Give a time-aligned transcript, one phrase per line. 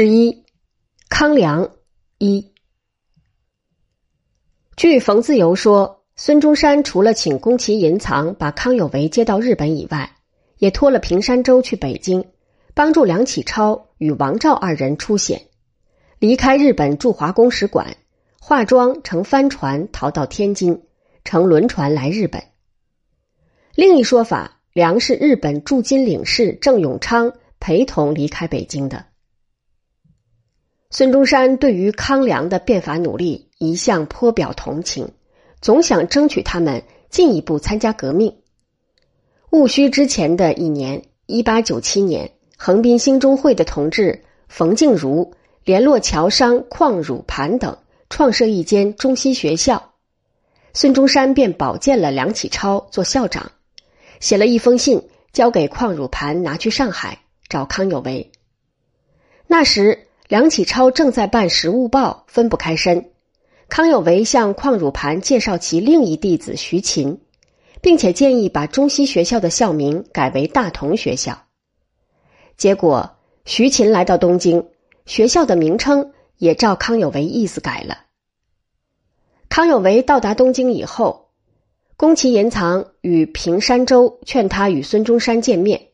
[0.00, 0.44] 十一，
[1.08, 1.72] 康梁
[2.18, 2.52] 一。
[4.76, 10.12] 据冯自由说，孙中山除了请宫崎银藏把康有为接到日本以外，
[10.58, 12.26] 也托了平山周去北京，
[12.74, 15.48] 帮助梁启超与王照二人出险，
[16.20, 17.96] 离开日本驻华公使馆，
[18.40, 20.84] 化妆乘帆船逃到天津，
[21.24, 22.44] 乘轮船来日本。
[23.74, 29.06] 另一说法，梁是日本驻金领事郑永昌陪同离开北京的。
[30.90, 35.10] 孙中山对于康梁的变法努力一向颇表同情，
[35.60, 38.38] 总想争取他们进一步参加革命。
[39.50, 47.76] 戊戌之前的一年，一八九七年，横滨兴中会的同志冯静茹联络侨商邝汝盘等，
[48.08, 49.92] 创设一间中西学校。
[50.72, 53.52] 孙中山便保荐了梁启超做校长，
[54.20, 58.32] 写了一封信交给邝汝盘，拿去上海找康有为。
[59.46, 60.07] 那时。
[60.28, 63.12] 梁启超正在办《时务报》，分不开身。
[63.70, 67.22] 康有为向邝汝盘介绍其另一弟子徐勤，
[67.80, 71.46] 并且建议把中西学校的校名改为大同学校。
[72.58, 74.66] 结果，徐勤来到东京，
[75.06, 77.96] 学校的名称也照康有为意思改了。
[79.48, 81.30] 康有为到达东京以后，
[81.96, 85.88] 宫崎延藏与平山周劝他与孙中山见面，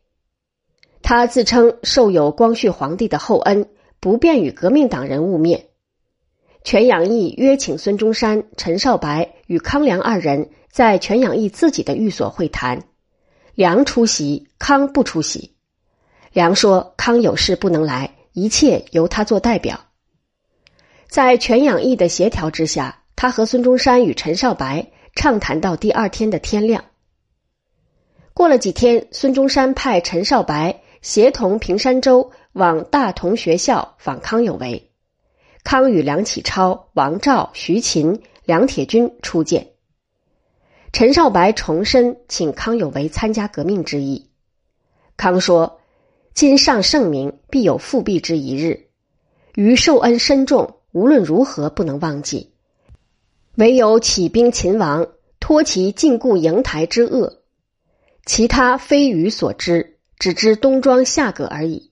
[1.02, 3.68] 他自称受有光绪皇帝的厚恩。
[4.05, 5.69] 不便与革命党人晤面，
[6.62, 12.84] 全养义约请孙中山、陈少白与康梁二人在全养义自己的寓所会谈。
[13.55, 15.55] 梁出席，康不出席。
[16.34, 19.80] 梁说：“康有事不能来，一切由他做代表。”
[21.08, 26.84] 在全养义的协调之下，他和孙中山与陈少白畅谈到第二天的天亮。
[28.34, 32.30] 过了几天，孙中山派陈少白协同平山州。
[32.55, 34.92] 往大同学校访康有为，
[35.64, 39.73] 康与梁启超、王照、徐勤、梁铁军初见。
[40.92, 44.30] 陈少白重申请康有为参加革命之意。
[45.17, 45.80] 康说
[46.33, 48.86] ：“今上圣明，必有复辟之一日。
[49.57, 52.52] 余受恩深重，无论如何不能忘记。
[53.57, 55.08] 唯有起兵秦王，
[55.40, 57.42] 托其禁锢瀛台之恶，
[58.24, 61.90] 其他非余所知，只知东庄下葛而已。”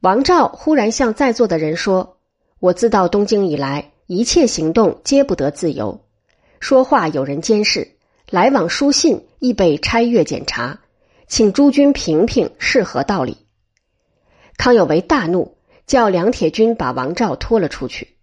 [0.00, 2.16] 王照忽然向在座的人说
[2.58, 6.00] ：“我自到东京以来，一切行动皆不得自由，
[6.58, 7.96] 说话有人监视，
[8.30, 10.80] 来往书信亦被拆阅检查，
[11.28, 13.36] 请诸君评评是何道理。”
[14.56, 18.16] 康有为大怒，叫梁铁军把王照拖了出去。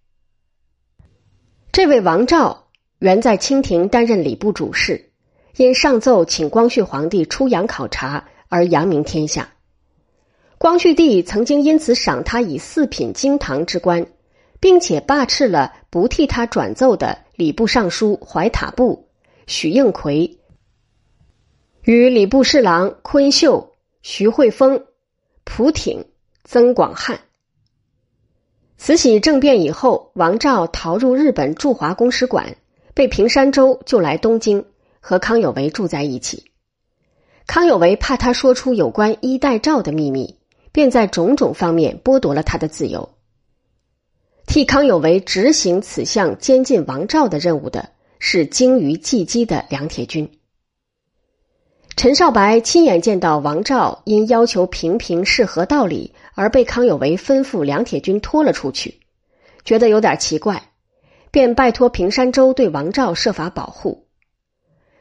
[1.70, 5.12] 这位王照原在清廷担任礼部主事，
[5.56, 9.50] 因上奏请光绪皇帝出洋考察而扬名天下。
[10.58, 14.04] 光绪帝曾经因此赏他以四品京堂之官，
[14.58, 19.08] 并且罢斥了不替他转奏的礼部尚书怀塔部
[19.46, 20.38] 许应奎
[21.82, 24.84] 与礼部侍郎昆秀、徐汇丰、
[25.44, 26.04] 蒲挺、
[26.42, 27.20] 曾广汉。
[28.76, 32.56] 慈禧政变以后，王照逃入日本驻华公使馆，
[32.94, 34.64] 被平山州就来东京，
[34.98, 36.50] 和康有为住在一起。
[37.46, 40.37] 康有为怕他说出有关衣带诏的秘密。
[40.78, 43.08] 便在种种方面剥夺了他的自由。
[44.46, 47.88] 替康有为执行此项监禁王照的任务的
[48.20, 50.30] 是精于计机的梁铁军。
[51.96, 59.00] 陈少白亲眼见到王照因要求平平是何道理而被康有为吩咐梁铁军拖了出去，
[59.64, 60.70] 觉得有点奇怪，
[61.32, 64.06] 便拜托平山州对王照设法保护。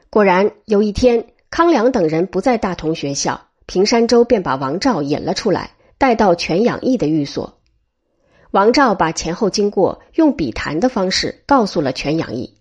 [0.10, 3.47] 果然有一天，康梁等人不在大同学校。
[3.68, 7.60] 平山周便把王照引了出来，带到全养义的寓所。
[8.52, 12.56] 王照把前后经过用笔谈的方式告诉了全养义。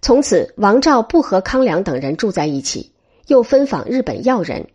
[0.00, 2.94] 从此，王照不和康梁等人住在一起，
[3.26, 4.68] 又分访日本要人，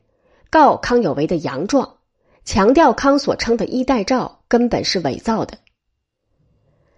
[0.52, 1.96] 告康有为的洋状，
[2.46, 5.58] 强调康所称的衣带诏根本是伪造的。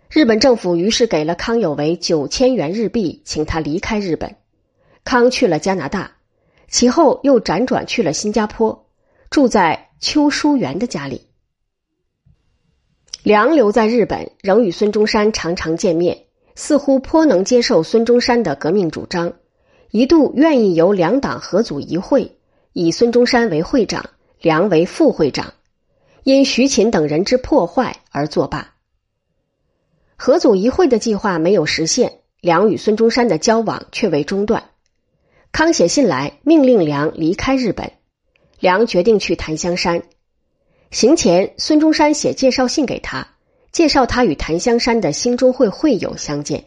[0.10, 4.36] 日本政府于是给了康有为九千元日币，请他离开日本。
[5.06, 6.15] 康去了加拿大。
[6.68, 8.88] 其后又辗转去了新加坡，
[9.30, 11.28] 住在邱淑媛的家里。
[13.24, 19.34] 梁留在日本，仍与孙中山常常见面，似乎颇能接受孙中山的革命主张，
[19.90, 22.38] 一度愿意由两党合组一会，
[22.72, 25.54] 以孙中山为会长，梁为副会长，
[26.24, 28.76] 因徐勤等人之破坏而作罢。
[30.18, 34.70] 合组一会的计划没有实现，梁与孙中山的交往却未中断。
[35.56, 37.94] 康写信来，命令梁离开日本。
[38.60, 40.04] 梁决定去檀香山。
[40.92, 43.26] 行前，孙中山写介绍信给他，
[43.72, 46.66] 介绍他与檀香山的兴中会会友相见。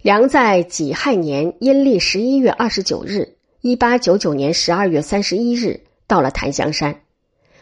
[0.00, 7.02] 梁在己亥年阴历十一月二十九日（一八九九年十二月三十一日）到了檀香山，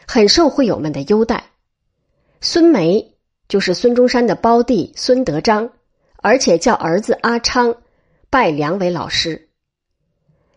[0.06, 1.44] 很受会友们的优待。
[2.40, 3.12] 孙梅
[3.46, 5.70] 就是孙中山的胞弟孙德章，
[6.16, 7.76] 而且叫儿子阿昌，
[8.30, 9.48] 拜梁为老师。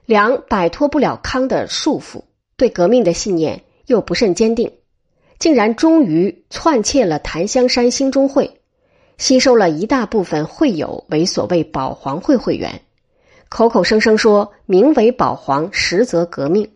[0.05, 2.23] 梁摆脱不了康的束缚，
[2.57, 4.71] 对革命的信念又不甚坚定，
[5.39, 8.59] 竟然终于篡窃了檀香山兴中会，
[9.17, 12.81] 吸收了一大部分会友为所谓保皇会会员，
[13.47, 16.69] 口口声声说名为保皇，实则革命。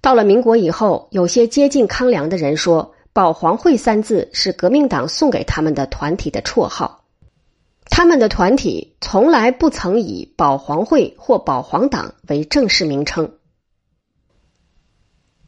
[0.00, 6.99] 到了民国以后，有些接近康梁的人说“保皇会”三字是革命党送给他们的团体的绰号。
[7.90, 13.34] 他们的团体从来不曾以保皇会或保皇党为正式名称。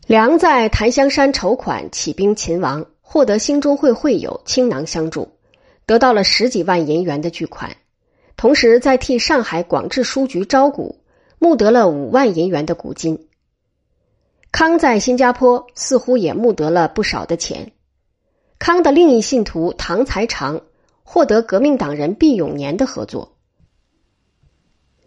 [0.07, 5.31] 梁在檀香山筹款起兵秦王，获得兴中会会友倾囊相助，
[5.87, 7.77] 得到了十几万银元的巨款，
[8.37, 11.01] 同时在替上海广治书局招股，
[11.39, 13.29] 募得了五万银元的股金。
[14.51, 17.73] 康在新加坡似乎也募得了不少的钱。
[18.59, 20.61] 康的另一信徒唐才常。
[21.03, 23.37] 获得革命党人毕永年的合作，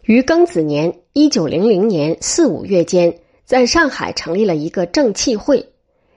[0.04, 5.74] 于庚子年（一九零零年）四五月间，在上海成立了一个正气会，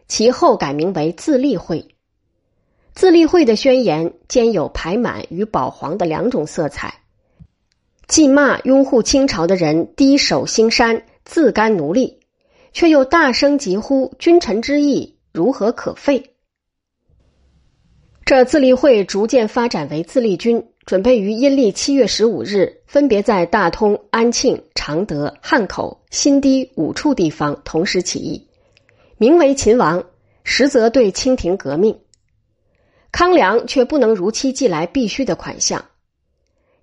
[0.08, 1.88] 其后改名为自立会。
[2.94, 7.02] 自立会的宣言兼有排满与保皇的两种色彩，
[8.08, 12.20] 既骂拥护清朝的人低首兴山、自甘奴隶，
[12.72, 16.34] 却又大声疾呼君臣之义如何可废。
[18.28, 28.46] 这自立会逐渐发展为自立军，准备于阴历七月十五日，分别在大通、安庆、常德、汉口、新堤五处地方同时起义，
[29.16, 30.04] 名为秦王，
[30.44, 31.98] 实则对清廷革命。
[33.10, 35.82] 康梁却不能如期寄来必须的款项，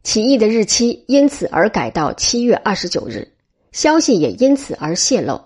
[0.01, 3.31] 起义的日期因此而改到七月二十九日，
[3.71, 5.39] 消息也因此而泄露。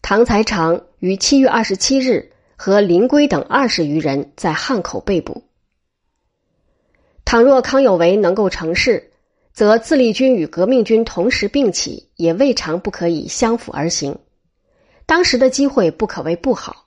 [0.00, 2.30] 唐才常于七月二十七日。
[2.64, 5.42] 和林圭等二十余人在汉口被捕。
[7.26, 9.10] 倘若康有为能够成事，
[9.52, 14.16] 则自立军与革命军同时并起，也未尝不可以相辅而行。
[15.04, 16.86] 当时的机会不可谓不好。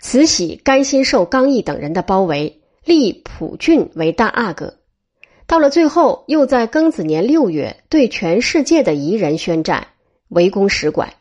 [0.00, 4.78] 慈禧甘心受刚毅等人的包围，立普俊为大阿哥。
[5.46, 9.86] 到了最后，又在庚子年六月对全世界的彝人宣战，
[10.30, 11.14] 围攻使馆。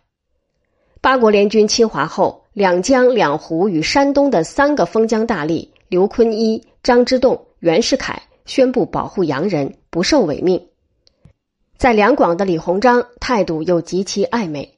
[1.01, 2.42] 八国联军侵华后。
[2.53, 10.67] 两江两湖与山东的三个封疆大吏刘坤一、张之洞、袁世凯宣布保护洋人，不受违命。
[11.79, 14.77] 在两广的李鸿章态度又极其暧昧。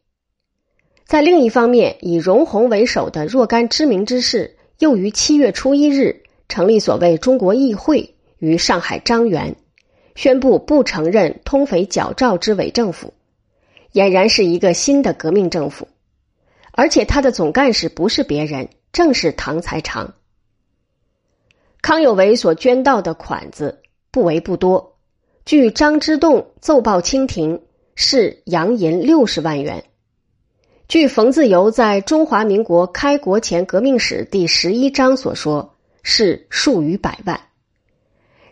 [1.05, 9.53] 在另一方面，以容闳为首的若干知名之士，又于七月初一日成立所谓中国议会，于上海张园，
[10.15, 13.13] 宣布不承认通匪矫诏之伪政府，
[13.91, 15.89] 俨然是一个新的革命政府。
[16.77, 20.13] 而且他的总干事不是别人，正是唐才常。
[21.81, 23.81] 康有为所捐到的款子
[24.11, 24.97] 不为不多，
[25.45, 27.61] 据张之洞奏报清廷
[27.95, 29.85] 是洋银六十万元，
[30.89, 37.39] 据冯自由在《中华民国开国前革命史》第十一章所说是数余百万，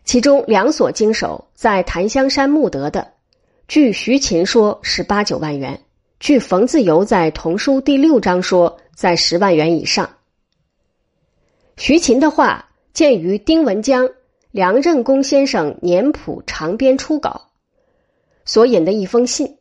[0.05, 3.13] 其中两所经手在檀香山募得的，
[3.67, 5.82] 据徐勤说是八九万元。
[6.23, 10.09] 据冯自由在《童书》第六章说，在十万元以上。
[11.75, 14.09] 徐勤的话见于丁文江、
[14.49, 17.49] 梁任公先生年谱长编初稿
[18.45, 19.57] 所引的一封信。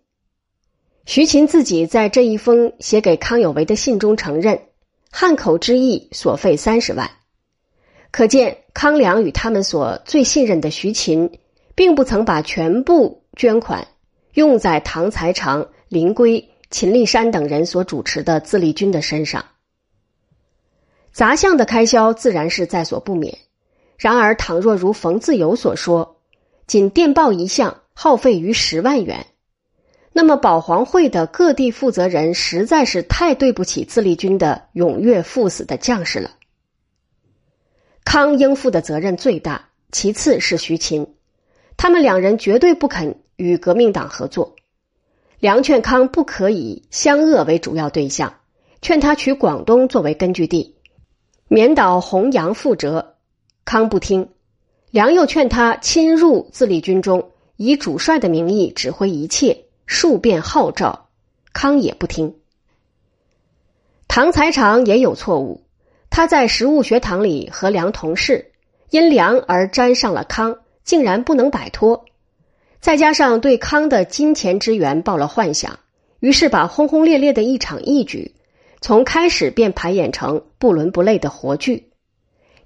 [1.04, 4.61] 徐勤自己在这一封写给康有为的信中承认，
[5.11, 7.11] 汉口之役所费三十万。
[8.12, 11.40] 可见康梁与他们所最信任的徐勤，
[11.75, 13.88] 并不曾把全部捐款
[14.35, 16.50] 用在唐才常、林圭。
[16.73, 19.45] 秦立山等人所主持的自立军的身上，
[21.12, 23.37] 杂项的开销自然是在所不免。
[23.99, 26.17] 然而，倘若如冯自由所说，
[26.67, 29.26] 仅电报一项耗费于十万元，
[30.14, 36.31] 那么保皇会的各地负责人实在是太对不起自立军的踊跃赴死的将士了。
[38.02, 41.14] 康应付的责任最大，其次是徐勤，
[41.76, 44.57] 他们两人绝对不肯与革命党合作。
[45.43, 48.35] 梁劝康不可以湘鄂为主要对象，
[48.81, 50.77] 劝他取广东作为根据地，
[51.49, 53.17] 免导弘扬覆辙。
[53.65, 54.29] 康不听，
[54.93, 61.09] 梁又劝他侵入自立军中，以主帅的名义指挥一切，数遍号召，
[61.53, 62.37] 康也不听。
[64.07, 65.65] 唐才常也有错误，
[66.09, 68.53] 他在实物学堂里和梁同事，
[68.91, 72.05] 因梁而沾上了康，竟然不能摆脱。
[72.83, 75.79] 再加上对康的金钱之源抱了幻想，
[76.19, 78.35] 于是把轰轰烈烈的一场义举，
[78.81, 81.93] 从开始便排演成不伦不类的活剧，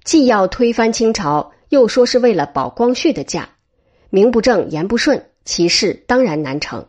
[0.03, 3.49] 既要推翻清朝，又说是为了保光绪的驾，
[4.09, 6.87] 名不正言不顺，其事当然难成。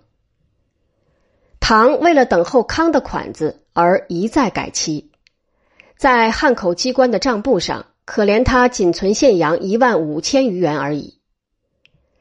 [1.61, 5.11] 唐为了等候康的款子而一再改期，
[5.99, 11.18] 在汉口机关的账簿上，可怜他仅存现洋一万五千余元而已。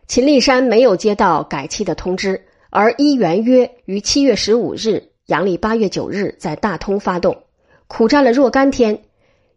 [0.07, 7.43] 秦立山没有接到改期的通知，而依原约于七月十五日（阳历八月九日）在大通发动，
[7.87, 9.03] 苦战了若干天，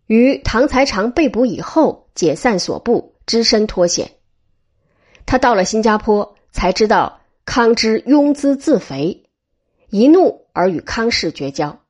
[0.06, 4.10] 于唐才常被捕以后解散所部，只身脱险。
[5.24, 9.24] 他到了新加坡，才知道康之庸资自肥。
[9.88, 11.80] 一怒而与康氏绝交。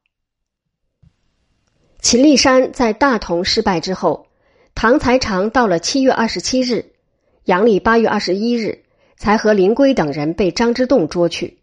[2.00, 4.26] 秦立山在大同失败之后，
[4.74, 6.92] 唐才常到了七月二十七日，
[7.44, 8.84] 阳历八月二十一日，
[9.16, 11.58] 才和林圭等人被张之洞捉去。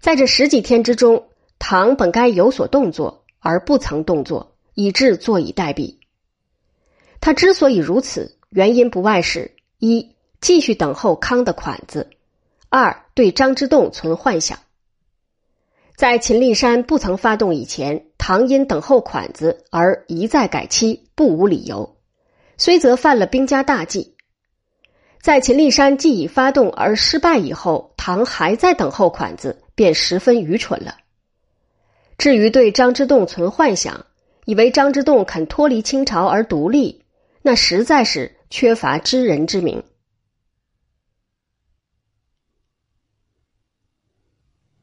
[0.00, 5.96] 在这十几天之中，唐本该有所动作，而不曾动作，以致坐以待毙。
[7.20, 12.08] 他之所以如此，原因不外是：一、继续等候康的款子；
[12.68, 14.58] 二、对张之洞存幻想。
[15.96, 21.96] 在秦立山不曾发动以前，唐因等候款子而一再改期，不无理由。
[22.58, 24.11] 虽则犯了兵家大忌。
[25.22, 30.96] 在秦立山既已发动而失败以后，唐还在等候款子，便十分愚蠢了。
[32.18, 34.04] 至于对张之洞存幻想，
[34.46, 37.04] 以为张之洞肯脱离清朝而独立，
[37.40, 39.80] 那实在是缺乏知人之明。